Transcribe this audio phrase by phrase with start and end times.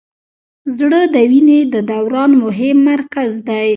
[0.77, 3.69] زړه د وینې د دوران مهم مرکز دی.